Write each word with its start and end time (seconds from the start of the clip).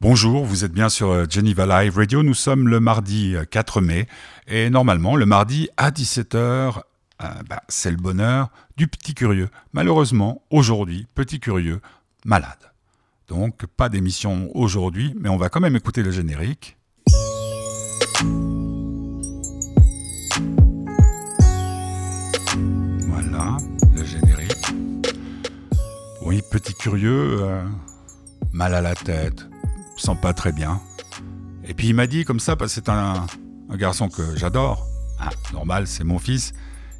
Bonjour, 0.00 0.44
vous 0.44 0.64
êtes 0.64 0.70
bien 0.70 0.88
sur 0.88 1.10
euh, 1.10 1.24
Geneva 1.28 1.66
Live 1.66 1.96
Radio. 1.96 2.22
Nous 2.22 2.32
sommes 2.32 2.68
le 2.68 2.78
mardi 2.78 3.34
4 3.50 3.78
euh, 3.78 3.80
mai 3.80 4.06
et 4.46 4.70
normalement 4.70 5.16
le 5.16 5.26
mardi 5.26 5.68
à 5.76 5.90
17h, 5.90 6.36
euh, 6.36 7.26
bah, 7.48 7.62
c'est 7.66 7.90
le 7.90 7.96
bonheur 7.96 8.48
du 8.76 8.86
petit 8.86 9.12
curieux. 9.12 9.48
Malheureusement, 9.72 10.40
aujourd'hui, 10.50 11.08
petit 11.16 11.40
curieux, 11.40 11.80
malade. 12.24 12.70
Donc 13.26 13.66
pas 13.66 13.88
d'émission 13.88 14.52
aujourd'hui, 14.54 15.16
mais 15.18 15.28
on 15.28 15.36
va 15.36 15.48
quand 15.48 15.58
même 15.58 15.74
écouter 15.74 16.04
le 16.04 16.12
générique. 16.12 16.76
Voilà, 23.08 23.56
le 23.96 24.04
générique. 24.04 24.64
Oui, 26.22 26.40
petit 26.52 26.74
curieux, 26.74 27.40
mal 28.52 28.74
à 28.76 28.80
la 28.80 28.94
tête 28.94 29.48
sent 29.98 30.16
pas 30.20 30.32
très 30.32 30.52
bien. 30.52 30.80
Et 31.64 31.74
puis 31.74 31.88
il 31.88 31.94
m'a 31.94 32.06
dit 32.06 32.24
comme 32.24 32.40
ça, 32.40 32.56
parce 32.56 32.74
que 32.74 32.80
c'est 32.84 32.90
un, 32.90 33.26
garçon 33.72 34.08
que 34.08 34.36
j'adore, 34.36 34.86
ah, 35.20 35.30
normal, 35.52 35.86
c'est 35.86 36.04
mon 36.04 36.18
fils. 36.18 36.52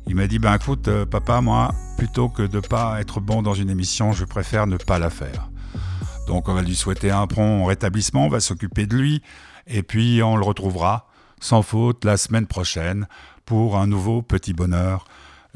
Il 0.06 0.14
m'a 0.14 0.26
dit, 0.26 0.38
ben 0.38 0.54
écoute, 0.54 0.88
euh, 0.88 1.04
papa, 1.04 1.40
moi, 1.40 1.74
plutôt 1.96 2.28
que 2.28 2.42
de 2.42 2.60
pas 2.60 3.00
être 3.00 3.20
bon 3.20 3.42
dans 3.42 3.54
une 3.54 3.70
émission, 3.70 4.12
je 4.12 4.24
préfère 4.24 4.66
ne 4.66 4.76
pas 4.76 4.98
la 4.98 5.10
faire. 5.10 5.50
Donc 6.26 6.48
on 6.48 6.54
va 6.54 6.62
lui 6.62 6.74
souhaiter 6.74 7.10
un 7.10 7.26
prompt 7.26 7.64
rétablissement, 7.64 8.26
on 8.26 8.28
va 8.28 8.40
s'occuper 8.40 8.86
de 8.86 8.96
lui, 8.96 9.22
et 9.66 9.82
puis 9.82 10.22
on 10.22 10.36
le 10.36 10.44
retrouvera 10.44 11.08
sans 11.40 11.62
faute 11.62 12.04
la 12.04 12.16
semaine 12.16 12.46
prochaine 12.46 13.06
pour 13.44 13.78
un 13.78 13.86
nouveau 13.86 14.22
petit 14.22 14.52
bonheur 14.52 15.06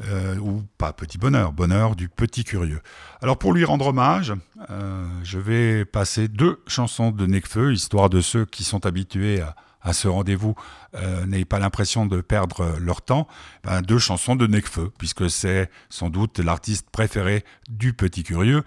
euh, 0.01 0.37
ou 0.39 0.63
pas 0.79 0.91
petit 0.91 1.19
bonheur, 1.19 1.53
bonheur 1.53 1.95
du 1.95 2.09
petit 2.09 2.43
curieux. 2.43 2.81
Alors 3.21 3.37
pour 3.37 3.53
lui 3.53 3.63
rendre 3.63 3.87
hommage, 3.87 4.33
euh, 4.71 5.05
je 5.23 5.37
vais 5.37 5.85
passer 5.85 6.27
deux 6.27 6.61
chansons 6.65 7.11
de 7.11 7.27
Necfeu, 7.27 7.73
histoire 7.73 8.09
de 8.09 8.19
ceux 8.19 8.45
qui 8.45 8.63
sont 8.63 8.87
habitués 8.87 9.41
à, 9.81 9.93
ce 9.93 10.07
rendez-vous 10.07 10.55
euh, 10.95 11.25
n'aient 11.27 11.45
pas 11.45 11.59
l'impression 11.59 12.07
de 12.07 12.21
perdre 12.21 12.75
leur 12.79 13.01
temps. 13.01 13.27
Ben, 13.63 13.81
deux 13.81 13.99
chansons 13.99 14.35
de 14.35 14.47
Necfeu, 14.47 14.91
puisque 14.97 15.29
c'est 15.29 15.69
sans 15.89 16.09
doute 16.09 16.39
l'artiste 16.39 16.89
préféré 16.89 17.43
du 17.69 17.93
petit 17.93 18.23
curieux. 18.23 18.63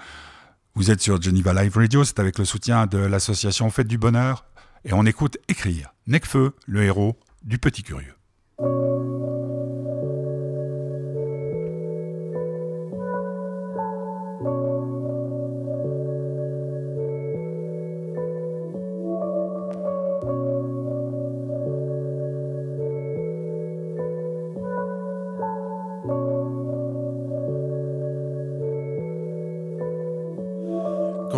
Vous 0.75 0.91
êtes 0.91 1.01
sur 1.01 1.21
Geneva 1.21 1.55
Live 1.55 1.77
Radio, 1.77 2.05
c'est 2.05 2.21
avec 2.21 2.39
le 2.39 2.45
soutien 2.45 2.87
de 2.87 2.99
l'association 2.99 3.69
Fête 3.71 3.89
du 3.89 3.99
Bonheur, 3.99 4.45
et 4.85 4.93
on 4.93 5.05
écoute 5.07 5.39
écrire 5.49 5.93
Necfeu, 6.07 6.55
le 6.67 6.85
héros 6.85 7.19
du 7.43 7.59
petit 7.59 7.83
curieux. 7.83 8.15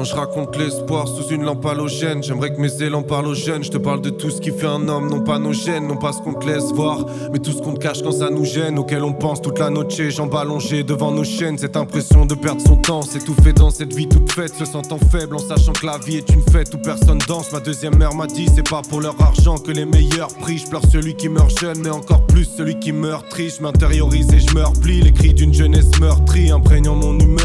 Je 0.09 0.15
raconte 0.15 0.57
l'espoir 0.57 1.07
sous 1.07 1.29
une 1.29 1.45
lampe 1.45 1.67
halogène, 1.67 2.23
j'aimerais 2.23 2.55
que 2.55 2.61
mes 2.61 2.83
élans 2.83 3.03
parlent 3.03 3.27
aux 3.27 3.35
jeunes. 3.35 3.63
Je 3.63 3.71
te 3.71 3.77
parle 3.77 4.01
de 4.01 4.11
tout 4.11 4.31
ce 4.31 4.41
qui 4.41 4.51
fait 4.51 4.67
un 4.67 4.89
homme, 4.89 5.11
non 5.11 5.21
pas 5.21 5.39
nos 5.39 5.53
gènes, 5.53 5.87
non 5.87 5.97
pas 5.97 6.13
ce 6.13 6.23
qu'on 6.23 6.35
te 6.35 6.47
laisse 6.47 6.73
voir, 6.73 7.05
mais 7.33 7.39
tout 7.39 7.53
ce 7.53 7.59
qu'on 7.59 7.75
te 7.75 7.81
cache 7.81 8.03
quand 8.03 8.13
ça 8.13 8.31
nous 8.31 8.45
gêne, 8.45 8.79
auquel 8.79 9.03
on 9.03 9.13
pense 9.13 9.43
toute 9.43 9.59
la 9.59 9.71
noche, 9.71 10.01
jambes 10.09 10.35
allongées 10.35 10.83
devant 10.83 11.11
nos 11.11 11.25
chaînes. 11.25 11.59
Cette 11.59 11.77
impression 11.77 12.25
de 12.25 12.35
perdre 12.35 12.63
son 12.63 12.77
temps, 12.77 13.03
fait 13.43 13.53
dans 13.53 13.71
cette 13.71 13.95
vie 13.95 14.09
toute 14.09 14.33
faite, 14.33 14.55
se 14.55 14.65
sentant 14.65 14.99
faible 15.11 15.37
en 15.37 15.39
sachant 15.39 15.73
que 15.73 15.85
la 15.85 15.99
vie 15.99 16.17
est 16.17 16.31
une 16.31 16.43
fête 16.43 16.73
où 16.75 16.79
personne 16.79 17.19
danse. 17.29 17.53
Ma 17.53 17.61
deuxième 17.61 17.97
mère 17.97 18.15
m'a 18.15 18.27
dit, 18.27 18.47
c'est 18.55 18.69
pas 18.69 18.83
pour 18.83 19.01
leur 19.01 19.21
argent 19.21 19.59
que 19.59 19.73
les 19.73 19.85
meilleurs 19.85 20.29
prient. 20.41 20.59
Je 20.59 20.69
pleure 20.69 20.83
celui 20.91 21.15
qui 21.15 21.29
meurt 21.29 21.59
jeune, 21.61 21.79
mais 21.83 21.91
encore 21.91 22.25
plus 22.27 22.45
celui 22.45 22.79
qui 22.79 22.93
meurt 22.93 23.29
triste. 23.29 23.59
Je 23.59 23.63
m'intériorise 23.63 24.33
et 24.33 24.41
je 24.41 24.55
me 24.55 24.65
replie, 24.65 25.03
les 25.03 25.13
cris 25.13 25.35
d'une 25.35 25.53
jeunesse 25.53 25.91
meurtrie, 26.01 26.51
imprégnant 26.51 26.97
mon 26.97 27.19
humeur. 27.19 27.38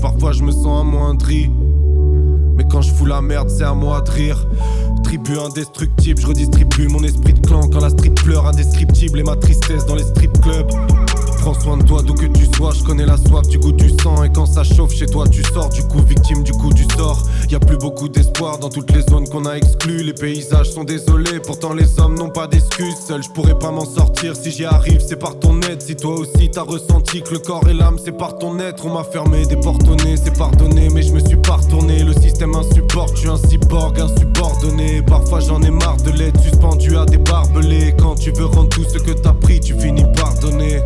Parfois 0.00 0.32
je 0.32 0.42
me 0.42 0.50
sens 0.50 0.80
amoindri. 0.80 1.50
Mais 2.56 2.64
quand 2.70 2.82
je 2.82 2.92
fous 2.92 3.06
la 3.06 3.20
merde, 3.20 3.48
c'est 3.50 3.64
à 3.64 3.74
moi 3.74 4.00
de 4.00 4.10
rire. 4.10 4.46
Tribu 5.04 5.38
indestructible, 5.38 6.20
je 6.20 6.26
redistribue 6.26 6.88
mon 6.88 7.02
esprit 7.02 7.32
de 7.32 7.46
clan 7.46 7.68
quand 7.68 7.80
la 7.80 7.90
street 7.90 8.10
pleure 8.10 8.46
indescriptible 8.46 9.20
et 9.20 9.22
ma 9.22 9.36
tristesse 9.36 9.86
dans 9.86 9.94
les 9.94 10.04
strip 10.04 10.32
clubs. 10.40 10.70
Prends 11.48 11.60
soin 11.60 11.76
de 11.78 11.82
toi 11.84 12.02
d'où 12.02 12.12
que 12.12 12.26
tu 12.26 12.44
sois, 12.54 12.72
je 12.78 12.84
connais 12.84 13.06
la 13.06 13.16
soif 13.16 13.48
du 13.48 13.58
goût 13.58 13.72
du 13.72 13.88
sang 14.02 14.22
et 14.22 14.28
quand 14.30 14.44
ça 14.44 14.64
chauffe 14.64 14.92
chez 14.92 15.06
toi 15.06 15.26
tu 15.26 15.42
sors 15.42 15.70
du 15.70 15.80
coup 15.80 16.02
victime 16.02 16.42
du 16.42 16.52
coup 16.52 16.70
du 16.74 16.84
sort. 16.94 17.22
Y 17.50 17.54
a 17.54 17.58
plus 17.58 17.78
beaucoup 17.78 18.06
d'espoir 18.06 18.58
dans 18.58 18.68
toutes 18.68 18.90
les 18.94 19.00
zones 19.00 19.26
qu'on 19.30 19.46
a 19.46 19.54
exclues, 19.54 20.02
les 20.02 20.12
paysages 20.12 20.70
sont 20.70 20.84
désolés, 20.84 21.40
pourtant 21.40 21.72
les 21.72 21.98
hommes 22.00 22.18
n'ont 22.18 22.28
pas 22.28 22.48
d'excuses. 22.48 22.98
Seul 23.06 23.22
je 23.22 23.30
pourrais 23.30 23.58
pas 23.58 23.70
m'en 23.70 23.86
sortir 23.86 24.36
si 24.36 24.50
j'y 24.50 24.66
arrive, 24.66 25.00
c'est 25.00 25.18
par 25.18 25.38
ton 25.38 25.58
aide. 25.62 25.80
Si 25.80 25.96
toi 25.96 26.18
aussi 26.18 26.50
t'as 26.50 26.64
ressenti 26.64 27.22
que 27.22 27.32
le 27.32 27.38
corps 27.38 27.66
et 27.66 27.72
l'âme 27.72 27.96
c'est 28.04 28.12
par 28.12 28.36
ton 28.36 28.58
être, 28.58 28.84
on 28.84 28.92
m'a 28.92 29.04
fermé 29.04 29.46
des 29.46 29.56
portes 29.56 29.88
au 29.88 29.96
nez, 29.96 30.18
c'est 30.22 30.36
pardonné, 30.36 30.90
mais 30.92 31.00
je 31.00 31.14
me 31.14 31.20
suis 31.20 31.38
pas 31.38 31.56
retourné. 31.56 32.04
Le 32.04 32.12
système 32.12 32.54
insupporte, 32.56 33.14
je 33.14 33.20
suis 33.20 33.30
un 33.30 33.38
cyborg 33.38 33.98
insubordonné. 33.98 35.00
Parfois 35.00 35.40
j'en 35.40 35.62
ai 35.62 35.70
marre 35.70 35.96
de 35.96 36.10
l'être 36.10 36.42
suspendu 36.42 36.98
à 36.98 37.06
des 37.06 37.16
barbelés. 37.16 37.94
Quand 37.98 38.16
tu 38.16 38.32
veux 38.32 38.44
rendre 38.44 38.68
tout 38.68 38.84
ce 38.84 38.98
que 38.98 39.12
t'as 39.12 39.32
pris, 39.32 39.60
tu 39.60 39.72
finis 39.80 40.04
par 40.14 40.38
donner. 40.40 40.82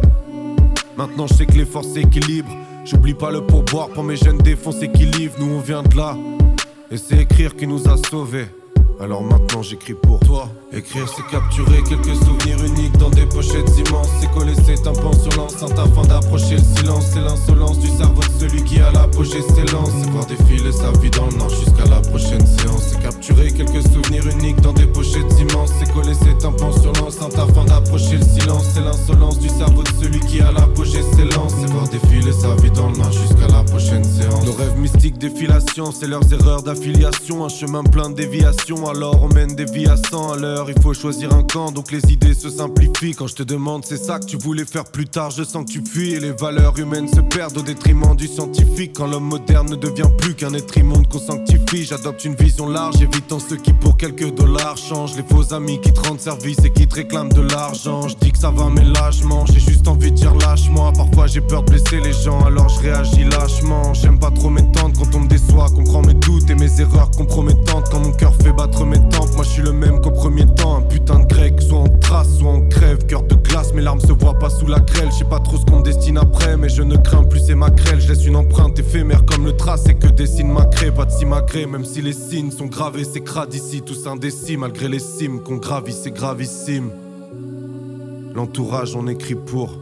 Maintenant 1.03 1.27
je 1.27 1.35
sais 1.35 1.47
que 1.47 1.55
les 1.55 1.65
forces 1.65 1.89
s'équilibrent. 1.89 2.57
J'oublie 2.85 3.15
pas 3.15 3.33
le 3.33 3.45
pourboire 3.45 3.89
pour 3.89 4.05
mes 4.05 4.15
jeunes 4.15 4.39
défoncer 4.39 4.89
qui. 4.89 5.03
Nous 5.41 5.53
on 5.53 5.59
vient 5.59 5.83
de 5.83 5.97
là. 5.97 6.17
Et 6.93 6.97
c'est 6.97 7.23
écrire 7.23 7.57
qui 7.57 7.67
nous 7.67 7.89
a 7.89 7.97
sauvés. 8.09 8.47
Alors 9.01 9.25
maintenant 9.25 9.63
j'écris 9.63 9.95
pour 9.95 10.21
toi. 10.21 10.49
Écrire 10.73 11.09
c'est 11.09 11.27
capturer 11.27 11.83
quelques 11.83 12.15
souvenirs 12.15 12.65
uniques 12.65 12.97
dans 12.99 13.11
des 13.11 13.27
pochettes 13.27 13.77
immenses. 13.85 14.11
C'est 14.21 14.31
coller 14.31 14.55
ses 14.55 14.81
tympans 14.81 15.13
sur 15.13 15.37
l'enceinte 15.37 15.77
afin 15.77 16.03
d'approcher 16.03 16.55
le 16.55 16.63
silence. 16.77 17.07
C'est 17.13 17.21
l'insolence 17.21 17.81
du 17.81 17.89
cerveau 17.89 18.23
de 18.23 18.39
celui 18.39 18.63
qui 18.63 18.79
a 18.79 18.93
l'apogée 18.93 19.43
s'élance. 19.43 19.91
C'est 20.01 20.11
voir 20.11 20.27
défiler 20.27 20.71
sa 20.71 20.93
vie 21.01 21.11
dans 21.11 21.27
le 21.27 21.37
nord 21.37 21.51
jusqu'à 21.51 21.85
la 21.91 22.01
prochaine 22.01 22.47
séance. 22.47 22.91
C'est 22.93 23.03
capturer 23.03 23.51
quelques 23.51 23.83
souvenirs 23.83 24.25
uniques 24.29 24.61
dans 24.61 24.73
des 24.73 24.87
pochettes 24.87 25.37
immenses. 25.41 25.73
C'est 25.81 25.93
coller 25.93 26.15
ses 26.15 26.39
tympans 26.39 26.73
sur 26.73 26.93
l'enceinte 26.93 27.37
afin 27.37 27.65
d'approcher 27.65 28.19
le 28.19 28.41
silence. 28.41 28.67
C'est 28.73 28.85
l'insolence 28.85 29.41
du 29.41 29.49
cerveau 29.49 29.83
de 29.83 29.93
celui 30.01 30.21
qui 30.21 30.41
a 30.41 30.53
l'apogée 30.53 30.62
défilation, 35.23 35.93
c'est 35.93 36.09
leurs 36.09 36.33
erreurs 36.33 36.65
d'affiliation. 36.65 37.45
Un 37.45 37.49
chemin 37.49 37.85
plein 37.85 38.11
de 38.11 38.17
déviations 38.17 38.89
alors 38.89 39.23
on 39.23 39.29
mène 39.29 39.55
des 39.55 39.67
vies 39.67 39.87
à 39.87 39.97
100 39.97 40.33
à 40.33 40.37
l'heure. 40.37 40.69
Il 40.69 40.83
faut 40.83 40.95
choisir 40.95 41.33
un 41.33 41.45
camp, 41.45 41.71
donc 41.71 41.93
les 41.93 42.13
idées 42.13 42.35
se 42.35 42.51
simplifient. 42.51 43.15
Quand 43.15 43.29
je 43.29 43.37
te 43.37 43.45
demande, 43.45 43.85
c'est 43.85 43.99
ça 43.99 44.19
que 44.19 44.27
tu 44.27 44.37
voulais 44.37 44.65
faire 44.65 44.83
plus 44.85 45.07
tard, 45.07 45.31
je 45.31 45.45
sens 45.45 45.65
que 45.65 45.71
tu 45.71 45.85
fuis. 45.85 46.15
Et 46.15 46.19
les 46.19 46.33
valeurs 46.33 46.77
humaines 46.77 47.07
se 47.07 47.21
perdent 47.21 47.57
au 47.57 47.63
détriment 47.63 48.17
du 48.17 48.27
scientifique. 48.27 48.95
Quand 48.97 49.07
l'homme 49.07 49.29
moderne 49.29 49.71
ne 49.71 49.77
devient 49.77 50.11
plus 50.19 50.35
qu'un 50.35 50.55
être 50.55 50.77
immonde 50.77 51.07
qu'on 51.07 51.21
sanctifie, 51.21 51.85
j'adopte 51.85 52.25
une 52.25 52.35
vision 52.35 52.69
large, 52.69 53.01
évitant 53.01 53.39
ceux 53.39 53.57
qui 53.57 53.73
pour 53.73 53.97
quelques 53.97 54.35
dollars 54.35 54.77
changent. 54.77 55.15
Les 55.15 55.23
faux 55.23 55.55
amis 55.55 55.81
qui 55.81 55.93
te 55.93 56.01
rendent 56.01 56.21
service 56.21 56.59
et 56.65 56.71
qui 56.71 56.89
te 56.89 56.97
réclament 56.97 57.33
de 57.33 57.43
l'argent. 57.43 58.09
Je 58.09 58.17
dis 58.17 58.33
que 58.33 58.39
ça 58.39 58.51
va, 58.51 58.69
mais 58.75 58.85
lâchement, 58.85 59.47
j'ai 59.47 59.61
juste 59.61 59.87
envie 59.87 60.11
de 60.11 60.17
dire 60.17 60.35
lâche-moi. 60.35 60.93
Parfois 60.97 61.29
j'ai 61.29 61.41
peur 61.41 61.63
de 61.63 61.71
blesser 61.71 62.01
les 62.01 62.13
gens, 62.13 62.45
alors 62.45 62.69
je 62.69 62.81
réagis 62.81 63.23
lâchement. 63.23 63.95
J'aime 63.95 64.19
pas 64.19 64.33
trop 64.33 64.51
m'étendre 64.51 65.12
me 65.21 65.29
déçoit, 65.29 65.67
comprends 65.75 66.03
mes 66.03 66.15
doutes 66.15 66.49
et 66.51 66.55
mes 66.55 66.81
erreurs 66.81 67.11
compromettantes. 67.11 67.89
Quand 67.91 68.01
mon 68.01 68.13
cœur 68.13 68.35
fait 68.35 68.53
battre 68.53 68.85
mes 68.85 69.01
tempes, 69.11 69.35
moi 69.35 69.45
je 69.45 69.51
suis 69.51 69.63
le 69.63 69.73
même 69.73 70.01
qu'au 70.01 70.11
premier 70.11 70.47
temps. 70.55 70.77
Un 70.77 70.83
putain 70.83 71.21
de 71.21 71.27
grec, 71.27 71.61
soit 71.61 71.81
on 71.81 71.99
trace, 71.99 72.39
soit 72.39 72.51
on 72.51 72.69
crève. 72.69 73.05
Cœur 73.07 73.23
de 73.23 73.35
glace, 73.35 73.73
mes 73.75 73.83
larmes 73.83 74.01
se 74.01 74.13
voient 74.13 74.39
pas 74.39 74.51
sous 74.51 74.67
la 74.67 74.81
grêle. 74.81 75.09
Je 75.13 75.19
sais 75.19 75.25
pas 75.25 75.41
trop 75.41 75.57
ce 75.57 75.65
qu'on 75.65 75.81
me 75.81 75.85
destine 75.85 76.19
après, 76.19 76.57
mais 76.57 76.69
je 76.69 76.83
ne 76.83 76.97
crains 76.97 77.25
plus 77.25 77.43
c'est 77.47 77.55
ma 77.55 77.71
grêle. 77.71 78.01
Je 78.01 78.09
laisse 78.09 78.25
une 78.25 78.37
empreinte 78.37 78.79
éphémère 78.79 79.25
comme 79.25 79.45
le 79.45 79.57
trace 79.57 79.89
et 79.89 79.95
que 79.95 80.09
dessine 80.09 80.53
ma 80.53 80.65
crée. 80.67 80.91
Pas 80.91 81.05
de 81.05 81.67
même 81.67 81.85
si 81.85 82.03
les 82.03 82.13
signes 82.13 82.51
sont 82.51 82.67
gravés, 82.67 83.05
c'est 83.05 83.21
crade 83.21 83.53
ici, 83.55 83.83
tous 83.83 84.07
indécis. 84.07 84.57
Malgré 84.57 84.89
les 84.89 84.99
cimes 84.99 85.43
qu'on 85.43 85.57
gravit, 85.57 85.93
c'est 85.93 86.13
gravissime. 86.13 86.91
L'entourage, 88.35 88.97
on 88.97 89.07
écrit 89.09 89.35
pour. 89.35 89.79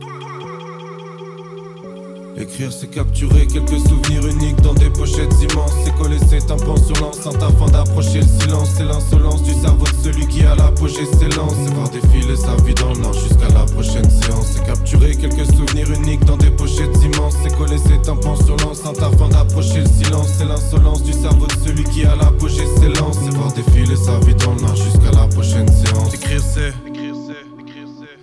Écrire 2.41 2.73
c'est 2.73 2.89
capturer 2.89 3.47
quelques 3.47 3.79
souvenirs 3.87 4.27
uniques 4.27 4.61
dans 4.63 4.73
des 4.73 4.89
pochettes 4.89 5.35
immenses. 5.43 5.75
C'est 5.85 5.95
coller 5.97 6.19
ses 6.19 6.39
tympans 6.39 6.77
sur 6.77 6.97
l'enceinte 7.03 7.43
afin 7.43 7.67
d'approcher 7.67 8.21
le 8.21 8.27
silence. 8.41 8.71
C'est 8.79 8.85
l'insolence 8.85 9.43
du 9.43 9.53
cerveau 9.53 9.85
de 9.85 10.03
celui 10.03 10.27
qui 10.27 10.43
a 10.45 10.55
l'apogée 10.55 11.05
s'élance 11.05 11.53
C'est 11.63 11.75
voir 11.75 11.91
défiler 11.91 12.37
sa 12.37 12.57
vie 12.65 12.75
dans 12.75 12.95
le 12.95 13.13
jusqu'à 13.13 13.49
la 13.53 13.67
prochaine 13.67 14.09
séance. 14.09 14.53
C'est 14.55 14.65
capturer 14.65 15.17
quelques 15.17 15.47
souvenirs 15.55 15.93
uniques 15.93 16.25
dans 16.25 16.39
des 16.39 16.51
pochettes 16.51 16.97
immenses. 17.03 17.35
C'est 17.43 17.55
coller 17.59 17.77
ses 17.77 18.01
tympans 18.01 18.37
sur 18.37 18.57
l'enceinte 18.57 19.03
afin 19.03 19.29
d'approcher 19.29 19.81
le 19.81 19.89
silence. 20.03 20.29
C'est 20.39 20.47
l'insolence 20.47 21.03
du 21.03 21.13
cerveau 21.13 21.47
de 21.47 21.67
celui 21.67 21.85
qui 21.85 22.07
a 22.07 22.17
l'apogée 22.17 22.67
s'élance 22.79 23.19
C'est 23.23 23.37
voir 23.37 23.53
défiler 23.53 23.97
sa 23.97 24.19
vie 24.21 24.35
dans 24.37 24.55
le 24.55 24.63
nord 24.63 24.77
jusqu'à 24.77 25.11
la 25.13 25.27
prochaine 25.27 25.69
séance. 25.69 26.15
Écrire 26.15 26.41
c'est 26.41 26.73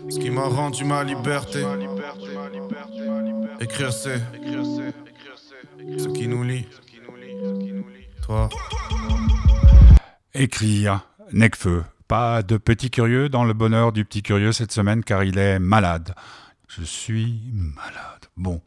ce 0.10 0.20
qui 0.20 0.30
m'a 0.30 0.48
rendu 0.48 0.86
ma 0.86 1.04
liberté 1.04 1.60
Écrire 3.70 3.92
c'est 3.92 4.22
ce 5.98 6.08
qui 6.08 6.30
nous 6.30 6.42
lie. 6.42 6.66
Toi. 8.24 8.48
Écrire, 10.34 11.02
Necfeu. 11.34 11.84
Pas 12.08 12.44
de 12.44 12.56
petit 12.56 12.90
curieux 12.90 13.28
dans 13.28 13.44
le 13.44 13.52
bonheur 13.52 13.92
du 13.92 14.06
petit 14.06 14.24
curieux 14.24 14.54
cette 14.54 14.72
semaine 14.72 15.04
car 15.04 15.26
il 15.26 15.38
est 15.38 15.60
malade. 15.60 16.16
Je 16.70 16.84
suis 16.84 17.42
malade. 17.52 18.28
Bon, 18.38 18.62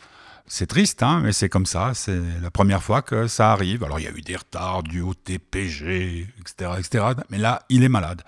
c'est 0.46 0.66
triste, 0.66 1.02
hein, 1.02 1.20
mais 1.24 1.32
c'est 1.32 1.48
comme 1.48 1.64
ça. 1.64 1.92
C'est 1.94 2.20
la 2.42 2.50
première 2.50 2.82
fois 2.82 3.00
que 3.00 3.26
ça 3.26 3.52
arrive. 3.52 3.82
Alors 3.82 4.00
il 4.00 4.04
y 4.04 4.08
a 4.08 4.12
eu 4.12 4.20
des 4.20 4.36
retards 4.36 4.82
du 4.82 5.00
au 5.00 5.14
TPG, 5.14 6.26
etc., 6.40 6.72
etc. 6.78 7.04
Mais 7.30 7.38
là, 7.38 7.62
il 7.70 7.84
est 7.84 7.88
malade. 7.88 8.22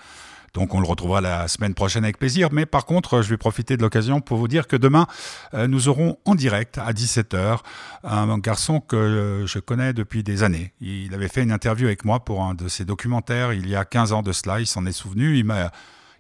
Donc 0.55 0.75
on 0.75 0.81
le 0.81 0.87
retrouvera 0.87 1.21
la 1.21 1.49
semaine 1.49 1.75
prochaine 1.75 2.05
avec 2.05 2.19
plaisir. 2.19 2.49
Mais 2.53 2.67
par 2.67 2.85
contre, 2.85 3.23
je 3.23 3.31
vais 3.31 3.37
profiter 3.37 3.77
de 3.77 3.83
l'occasion 3.83 4.21
pour 4.21 4.37
vous 4.37 4.49
dire 4.49 4.67
que 4.67 4.77
demain, 4.77 5.07
euh, 5.55 5.67
nous 5.67 5.89
aurons 5.89 6.19
en 6.25 6.35
direct 6.35 6.79
à 6.79 6.93
17h 6.93 7.59
un 8.05 8.39
garçon 8.39 8.81
que 8.81 9.45
je 9.47 9.59
connais 9.59 9.93
depuis 9.93 10.23
des 10.23 10.43
années. 10.43 10.73
Il 10.81 11.15
avait 11.15 11.29
fait 11.29 11.43
une 11.43 11.53
interview 11.53 11.87
avec 11.87 12.05
moi 12.05 12.21
pour 12.21 12.43
un 12.43 12.55
de 12.55 12.69
ses 12.69 12.85
documentaires 12.85 13.53
il 13.53 13.69
y 13.69 13.77
a 13.77 13.85
15 13.85 14.13
ans 14.13 14.23
de 14.23 14.33
cela. 14.33 14.61
Il 14.61 14.67
s'en 14.67 14.85
est 14.87 14.93
souvenu. 14.93 15.39
Il 15.39 15.45
m'a, 15.45 15.71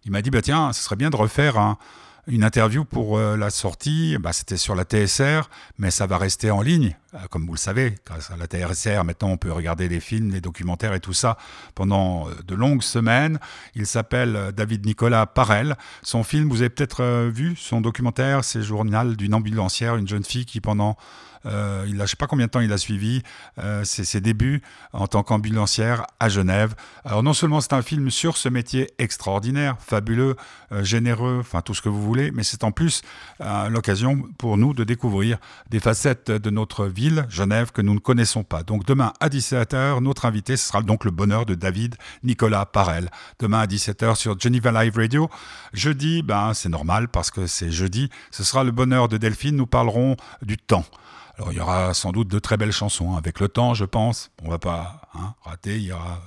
il 0.04 0.12
m'a 0.12 0.22
dit, 0.22 0.30
bah, 0.30 0.42
tiens, 0.42 0.72
ce 0.72 0.82
serait 0.82 0.96
bien 0.96 1.10
de 1.10 1.16
refaire 1.16 1.58
un 1.58 1.78
une 2.28 2.44
interview 2.44 2.84
pour 2.84 3.18
euh, 3.18 3.36
la 3.36 3.50
sortie, 3.50 4.16
bah, 4.20 4.32
c'était 4.32 4.56
sur 4.56 4.76
la 4.76 4.84
TSR, 4.84 5.50
mais 5.78 5.90
ça 5.90 6.06
va 6.06 6.18
rester 6.18 6.52
en 6.52 6.62
ligne, 6.62 6.96
euh, 7.14 7.18
comme 7.30 7.46
vous 7.46 7.54
le 7.54 7.58
savez, 7.58 7.96
grâce 8.06 8.30
à 8.30 8.36
la 8.36 8.46
TSR, 8.46 9.02
maintenant 9.02 9.30
on 9.30 9.36
peut 9.36 9.50
regarder 9.50 9.88
les 9.88 9.98
films, 9.98 10.30
les 10.30 10.40
documentaires 10.40 10.94
et 10.94 11.00
tout 11.00 11.12
ça 11.12 11.36
pendant 11.74 12.28
euh, 12.28 12.34
de 12.46 12.54
longues 12.54 12.82
semaines. 12.82 13.40
Il 13.74 13.86
s'appelle 13.86 14.52
David 14.56 14.86
Nicolas 14.86 15.26
Parel. 15.26 15.76
Son 16.02 16.22
film, 16.22 16.48
vous 16.48 16.60
avez 16.60 16.70
peut-être 16.70 17.28
vu, 17.28 17.56
son 17.56 17.80
documentaire, 17.80 18.44
c'est 18.44 18.62
Journal 18.62 19.16
d'une 19.16 19.34
ambulancière, 19.34 19.96
une 19.96 20.06
jeune 20.06 20.24
fille 20.24 20.46
qui 20.46 20.60
pendant 20.60 20.96
euh, 21.46 21.84
il 21.86 21.96
je 22.02 22.02
ne 22.02 22.06
sais 22.06 22.16
pas 22.16 22.26
combien 22.26 22.46
de 22.46 22.50
temps 22.50 22.60
il 22.60 22.72
a 22.72 22.78
suivi 22.78 23.22
euh, 23.58 23.84
ses, 23.84 24.20
débuts 24.20 24.60
en 24.92 25.06
tant 25.06 25.22
qu'ambulancière 25.22 26.04
à 26.18 26.28
Genève. 26.28 26.74
Alors 27.04 27.22
non 27.22 27.32
seulement 27.32 27.60
c'est 27.60 27.72
un 27.72 27.82
film 27.82 28.10
sur 28.10 28.36
ce 28.36 28.48
métier 28.48 28.92
extraordinaire, 28.98 29.76
fabuleux, 29.78 30.36
euh, 30.72 30.82
généreux, 30.82 31.38
enfin 31.40 31.60
tout 31.60 31.74
ce 31.74 31.82
que 31.82 31.88
vous 31.88 32.02
voulez, 32.02 32.30
mais 32.32 32.42
c'est 32.42 32.64
en 32.64 32.72
plus 32.72 33.02
l'occasion 33.70 34.22
pour 34.38 34.56
nous 34.56 34.74
de 34.74 34.84
découvrir 34.84 35.38
des 35.70 35.80
facettes 35.80 36.30
de 36.30 36.50
notre 36.50 36.86
ville, 36.86 37.26
Genève, 37.28 37.72
que 37.72 37.82
nous 37.82 37.94
ne 37.94 37.98
connaissons 37.98 38.44
pas. 38.44 38.62
Donc 38.62 38.84
demain 38.84 39.12
à 39.20 39.28
17h, 39.28 40.00
notre 40.00 40.26
invité, 40.26 40.56
ce 40.56 40.68
sera 40.68 40.82
donc 40.82 41.04
le 41.04 41.10
bonheur 41.10 41.46
de 41.46 41.54
David 41.54 41.96
Nicolas 42.22 42.66
Parel. 42.66 43.10
Demain 43.38 43.60
à 43.60 43.66
17h 43.66 44.16
sur 44.16 44.38
Geneva 44.38 44.82
Live 44.82 44.96
Radio. 44.96 45.28
Jeudi, 45.72 46.22
ben, 46.22 46.54
c'est 46.54 46.68
normal 46.68 47.08
parce 47.08 47.30
que 47.30 47.46
c'est 47.46 47.70
jeudi, 47.70 48.10
ce 48.30 48.44
sera 48.44 48.64
le 48.64 48.70
bonheur 48.70 49.08
de 49.08 49.16
Delphine. 49.16 49.56
Nous 49.56 49.66
parlerons 49.66 50.16
du 50.42 50.56
temps. 50.56 50.84
Alors 51.36 51.52
il 51.52 51.56
y 51.56 51.60
aura 51.60 51.94
sans 51.94 52.12
doute 52.12 52.28
de 52.28 52.38
très 52.38 52.56
belles 52.56 52.72
chansons 52.72 53.14
hein. 53.14 53.18
avec 53.18 53.40
le 53.40 53.48
temps, 53.48 53.74
je 53.74 53.84
pense. 53.84 54.30
On 54.42 54.50
va 54.50 54.58
pas 54.58 55.02
hein, 55.14 55.34
rater. 55.44 55.76
Il 55.76 55.84
y 55.84 55.92
aura 55.92 56.20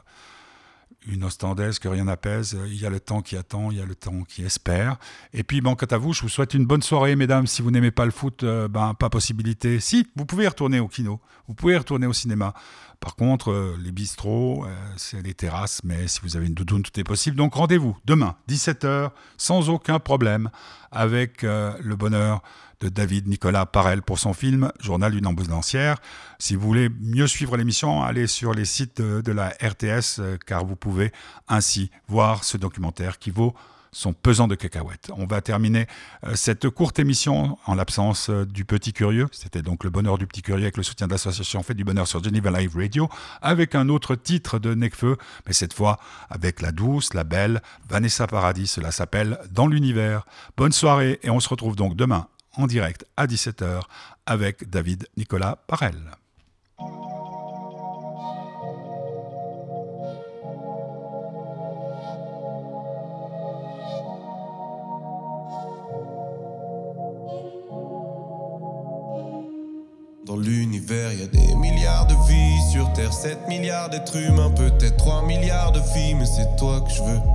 une 1.07 1.23
ostendaise 1.23 1.79
que 1.79 1.87
rien 1.87 2.05
n'apaise. 2.05 2.57
Il 2.67 2.79
y 2.79 2.85
a 2.85 2.89
le 2.89 2.99
temps 2.99 3.21
qui 3.21 3.37
attend, 3.37 3.71
il 3.71 3.77
y 3.77 3.81
a 3.81 3.85
le 3.85 3.95
temps 3.95 4.23
qui 4.23 4.43
espère. 4.43 4.97
Et 5.33 5.43
puis, 5.43 5.61
bon, 5.61 5.75
quant 5.75 5.85
à 5.85 5.97
vous, 5.97 6.13
je 6.13 6.21
vous 6.21 6.29
souhaite 6.29 6.53
une 6.53 6.65
bonne 6.65 6.81
soirée, 6.81 7.15
mesdames. 7.15 7.47
Si 7.47 7.61
vous 7.61 7.71
n'aimez 7.71 7.91
pas 7.91 8.05
le 8.05 8.11
foot, 8.11 8.43
euh, 8.43 8.67
ben, 8.67 8.93
pas 8.93 9.09
possibilité. 9.09 9.79
Si, 9.79 10.07
vous 10.15 10.25
pouvez 10.25 10.47
retourner 10.47 10.79
au 10.79 10.87
kino, 10.87 11.19
vous 11.47 11.53
pouvez 11.53 11.77
retourner 11.77 12.07
au 12.07 12.13
cinéma. 12.13 12.53
Par 12.99 13.15
contre, 13.15 13.51
euh, 13.51 13.77
les 13.83 13.91
bistrots, 13.91 14.65
euh, 14.65 14.75
c'est 14.97 15.21
les 15.21 15.33
terrasses, 15.33 15.81
mais 15.83 16.07
si 16.07 16.19
vous 16.23 16.37
avez 16.37 16.47
une 16.47 16.53
doudoune, 16.53 16.81
tout 16.81 16.99
est 16.99 17.03
possible. 17.03 17.37
Donc 17.37 17.53
rendez-vous 17.53 17.95
demain, 18.05 18.35
17h, 18.49 19.11
sans 19.37 19.69
aucun 19.69 19.99
problème, 19.99 20.49
avec 20.91 21.41
le 21.41 21.95
bonheur 21.95 22.41
de 22.85 22.89
David 22.89 23.27
Nicolas 23.27 23.65
Parel 23.65 24.03
pour 24.03 24.19
son 24.19 24.33
film 24.33 24.71
Journal 24.79 25.11
d'une 25.11 25.25
ambulancière. 25.25 25.97
Si 26.37 26.55
vous 26.55 26.67
voulez 26.67 26.89
mieux 27.01 27.25
suivre 27.25 27.57
l'émission, 27.57 28.03
allez 28.03 28.27
sur 28.27 28.53
les 28.53 28.65
sites 28.65 29.01
de, 29.01 29.31
la 29.31 29.49
RTS 29.49 30.19
euh, 30.19 30.37
car 30.45 30.65
vous 30.65 30.75
pouvez 30.75 31.11
ainsi 31.47 31.89
voir 32.07 32.43
ce 32.43 32.57
documentaire 32.57 33.17
qui 33.17 33.31
vaut 33.31 33.55
son 33.91 34.13
pesant 34.13 34.47
de 34.47 34.55
cacahuètes. 34.55 35.09
On 35.17 35.25
va 35.25 35.41
terminer 35.41 35.87
euh, 36.25 36.35
cette 36.35 36.69
courte 36.69 36.99
émission 36.99 37.57
en 37.65 37.73
l'absence 37.73 38.29
euh, 38.29 38.45
du 38.45 38.65
Petit 38.65 38.93
Curieux. 38.93 39.27
C'était 39.31 39.63
donc 39.63 39.83
le 39.83 39.89
bonheur 39.89 40.19
du 40.19 40.27
Petit 40.27 40.43
Curieux 40.43 40.63
avec 40.63 40.77
le 40.77 40.83
soutien 40.83 41.07
de 41.07 41.13
l'association 41.13 41.63
Fait 41.63 41.73
du 41.73 41.85
Bonheur 41.85 42.07
sur 42.07 42.23
Geneva 42.23 42.51
Live 42.51 42.75
Radio, 42.75 43.09
avec 43.41 43.73
un 43.73 43.89
autre 43.89 44.13
titre 44.15 44.59
de 44.59 44.75
Necfeu, 44.75 45.17
mais 45.47 45.53
cette 45.53 45.73
fois 45.73 45.97
avec 46.29 46.61
la 46.61 46.71
douce, 46.71 47.15
la 47.15 47.23
belle 47.23 47.63
Vanessa 47.89 48.27
Paradis. 48.27 48.67
Cela 48.67 48.91
s'appelle 48.91 49.39
Dans 49.49 49.65
l'univers. 49.65 50.27
Bonne 50.55 50.73
soirée 50.73 51.19
et 51.23 51.31
on 51.31 51.39
se 51.39 51.49
retrouve 51.49 51.75
donc 51.75 51.95
demain 51.95 52.27
en 52.57 52.67
direct 52.67 53.05
à 53.17 53.27
17h 53.27 53.81
avec 54.25 54.69
David 54.69 55.07
Nicolas 55.17 55.57
Parel. 55.67 55.95
Dans 70.25 70.37
l'univers, 70.37 71.13
il 71.13 71.19
y 71.19 71.23
a 71.23 71.27
des 71.27 71.55
milliards 71.55 72.07
de 72.07 72.15
vies. 72.27 72.71
Sur 72.71 72.91
Terre, 72.93 73.13
7 73.13 73.47
milliards 73.47 73.89
d'êtres 73.89 74.17
humains, 74.17 74.49
peut-être 74.51 74.97
3 74.97 75.21
milliards 75.23 75.71
de 75.71 75.79
filles, 75.79 76.15
mais 76.15 76.25
c'est 76.25 76.55
toi 76.57 76.81
que 76.81 76.89
je 76.89 77.03
veux. 77.03 77.34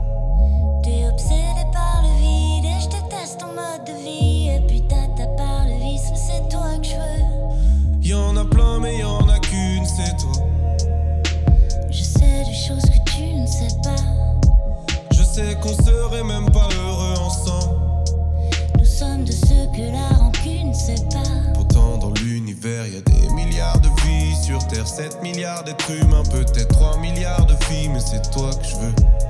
Milliards 25.41 25.65
d'êtres 25.65 25.91
humains, 25.93 26.23
peut-être 26.31 26.69
3 26.69 26.99
milliards 26.99 27.47
de 27.47 27.55
filles, 27.65 27.89
mais 27.89 28.01
c'est 28.01 28.31
toi 28.31 28.51
que 28.55 28.63
je 28.63 28.77
veux. 28.77 29.30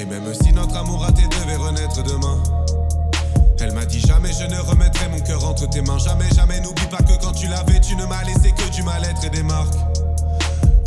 Et 0.00 0.06
même 0.06 0.32
si 0.32 0.50
notre 0.54 0.76
amour 0.78 1.02
raté 1.02 1.24
devait 1.28 1.56
renaître 1.56 2.02
demain. 2.02 2.42
Elle 3.60 3.72
m'a 3.72 3.84
dit 3.84 4.00
jamais 4.00 4.30
je 4.32 4.46
ne 4.46 4.58
remettrai 4.58 5.10
mon 5.10 5.20
cœur 5.20 5.44
entre 5.46 5.68
tes 5.68 5.82
mains. 5.82 5.98
Jamais, 5.98 6.30
jamais, 6.34 6.58
n'oublie 6.60 6.86
pas 6.86 7.02
que 7.02 7.22
quand 7.22 7.32
tu 7.32 7.48
l'avais, 7.48 7.78
tu 7.80 7.94
ne 7.96 8.06
m'as 8.06 8.24
laissé 8.24 8.52
que 8.52 8.70
du 8.70 8.82
mal-être 8.82 9.22
et 9.26 9.28
des 9.28 9.42
marques. 9.42 9.74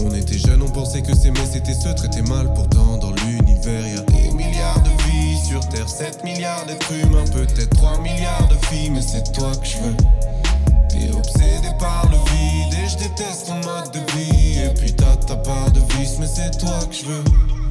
On 0.04 0.12
était 0.16 0.40
jeunes, 0.40 0.64
on 0.64 0.70
pensait 0.70 1.04
que 1.04 1.16
s'aimer 1.16 1.46
c'était 1.52 1.76
se 1.76 1.90
traiter 1.90 2.24
mal. 2.24 2.52
Pourtant, 2.56 2.98
dans 2.98 3.12
l'univers, 3.12 3.88
y 3.88 4.00
a 4.00 4.02
des 4.02 4.32
milliards 4.32 4.82
de 4.82 4.90
vies. 5.04 5.38
Sur 5.48 5.60
Terre, 5.70 5.88
7 5.88 6.24
milliards 6.24 6.66
d'êtres 6.66 6.92
humains, 6.92 7.26
peut-être 7.32 7.70
3 7.70 8.00
milliards 8.00 8.48
de 8.48 8.66
filles, 8.66 8.90
mais 8.90 9.04
c'est 9.04 9.32
toi 9.32 9.52
que 9.56 9.68
je 9.68 9.78
veux. 9.78 9.98
T'es 10.90 11.16
obsédé 11.16 11.70
par 11.78 12.10
le 12.10 12.18
vide 12.32 12.74
et 12.84 12.90
je 12.90 12.98
déteste 12.98 13.46
ton 13.46 13.58
mode 13.58 13.92
de 13.92 14.00
vie. 14.18 14.58
Et 14.58 14.74
puis 14.74 14.92
t'as 14.92 15.16
ta 15.18 15.36
part 15.36 15.70
de 15.70 15.82
vice, 16.00 16.18
mais 16.20 16.26
c'est 16.26 16.58
toi 16.58 16.80
que 16.90 16.96
je 16.96 17.06
veux. 17.06 17.63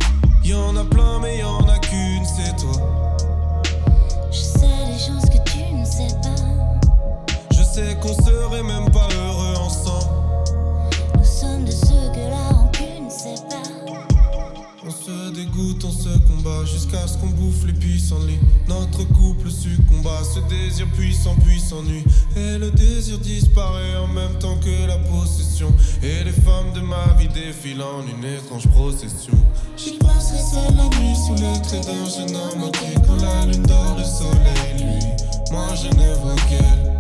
Et 22.35 22.57
le 22.57 22.71
désir 22.71 23.19
disparaît 23.19 23.97
en 24.03 24.07
même 24.07 24.39
temps 24.39 24.57
que 24.57 24.87
la 24.87 24.97
possession. 24.97 25.69
Et 26.03 26.25
les 26.25 26.33
femmes 26.33 26.73
de 26.75 26.81
ma 26.81 27.13
vie 27.19 27.29
défilent 27.29 27.83
en 27.83 28.03
une 28.07 28.25
étrange 28.25 28.69
procession. 28.69 29.35
J'y 29.77 29.99
passerai 29.99 30.39
seul 30.39 30.77
la 30.77 30.85
nuit 30.99 31.15
sous 31.15 31.35
le 31.35 31.63
trait 31.63 31.81
d'un 31.81 32.09
jeune 32.09 32.35
homme 32.37 32.71
qui, 32.73 32.95
quand 33.07 33.17
la 33.23 33.45
lune 33.47 33.63
dort, 33.65 33.97
le 33.99 34.05
soleil 34.05 34.79
lui. 34.79 35.05
Moi 35.51 35.67
je 35.75 35.89
ne 35.89 36.15
vois 36.15 36.37
qu'elle. 36.49 36.93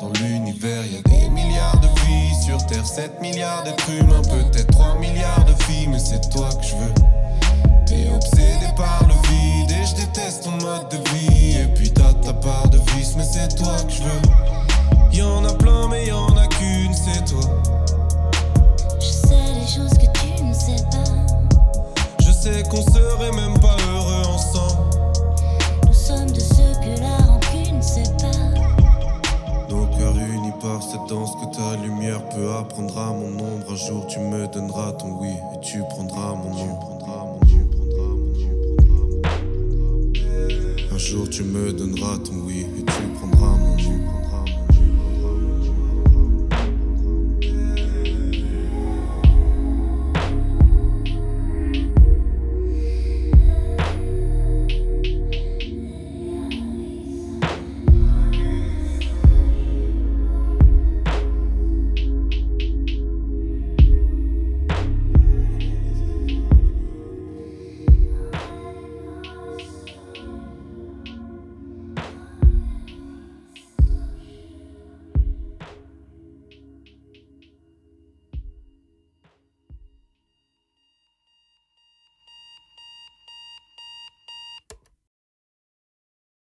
Dans 0.00 0.12
l'univers, 0.20 0.84
y 0.86 0.96
a 0.96 1.02
des 1.02 1.28
milliards 1.30 1.80
de 1.80 1.86
vies 1.86 2.44
sur 2.44 2.66
Terre, 2.66 2.84
7 2.84 3.20
milliards 3.20 3.62
d'êtres 3.62 3.90
humains, 3.90 4.22
peut-être 4.22 4.72
3 4.72 4.98
milliards 4.98 5.44
de 5.44 5.54
filles, 5.62 5.86
mais 5.86 6.00
c'est 6.00 6.28
toi 6.30 6.48
que 6.60 6.66
je 6.66 6.74
veux. 6.74 7.21
T'es 7.92 8.08
obsédé 8.10 8.68
par 8.74 9.02
le 9.06 9.12
vide 9.28 9.70
et 9.70 9.84
je 9.84 9.94
déteste 9.96 10.44
ton 10.44 10.52
mode 10.52 10.88
de 10.88 10.96
vie. 11.10 11.58
Et 11.58 11.66
puis 11.74 11.92
t'as 11.92 12.14
ta 12.14 12.32
part 12.32 12.68
de 12.70 12.78
vice, 12.94 13.14
mais 13.18 13.24
c'est 13.24 13.54
toi 13.54 13.76
que 13.86 13.92
je 13.92 14.02
veux. 14.02 14.22
Y'en 15.12 15.44
a 15.44 15.52
plein, 15.52 15.88
mais 15.88 16.06
y'en 16.06 16.34
a 16.38 16.46
qu'une, 16.46 16.94
c'est 16.94 17.22
toi. 17.26 17.42
Je 18.98 19.06
sais 19.06 19.52
les 19.60 19.66
choses 19.66 19.92
que 19.92 20.06
tu 20.18 20.42
ne 20.42 20.54
sais 20.54 20.82
pas. 20.90 21.04
Je 22.20 22.32
sais 22.32 22.62
qu'on 22.62 22.80
serait 22.80 23.32
même 23.32 23.58
pas 23.60 23.76
heureux 23.90 24.22
ensemble. 24.26 24.88
Nous 25.86 25.92
sommes 25.92 26.32
de 26.32 26.40
ceux 26.40 26.72
que 26.82 26.98
la 26.98 27.16
rancune 27.26 27.82
sépare. 27.82 28.30
Nos 29.68 29.84
cœurs 29.98 30.16
unis 30.16 30.54
par 30.62 30.82
cette 30.82 31.06
danse 31.10 31.32
que 31.42 31.54
ta 31.54 31.76
lumière 31.76 32.26
peut 32.30 32.54
apprendre 32.58 32.96
à 32.98 33.12
mon 33.12 33.38
ombre. 33.38 33.70
Un 33.70 33.76
jour 33.76 34.06
tu 34.06 34.18
me 34.18 34.46
donneras 34.46 34.92
ton 34.92 35.08
oui 35.20 35.34
et 35.54 35.60
tu 35.60 35.82
prendras 35.90 36.34
mon 36.36 36.54
nom. 36.54 36.78
Jour 41.02 41.28
tu 41.28 41.42
me 41.42 41.72
donneras 41.72 42.18
ton 42.18 42.34
oui 42.46 42.64